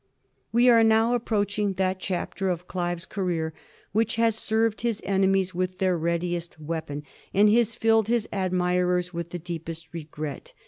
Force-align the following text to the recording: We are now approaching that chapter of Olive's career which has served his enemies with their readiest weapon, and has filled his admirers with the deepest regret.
We 0.51 0.67
are 0.67 0.83
now 0.83 1.13
approaching 1.13 1.73
that 1.73 1.99
chapter 1.99 2.49
of 2.49 2.65
Olive's 2.73 3.05
career 3.05 3.53
which 3.91 4.15
has 4.15 4.35
served 4.35 4.81
his 4.81 4.99
enemies 5.05 5.53
with 5.53 5.77
their 5.77 5.95
readiest 5.95 6.59
weapon, 6.59 7.03
and 7.35 7.53
has 7.53 7.75
filled 7.75 8.07
his 8.07 8.27
admirers 8.33 9.13
with 9.13 9.29
the 9.29 9.37
deepest 9.37 9.93
regret. 9.93 10.53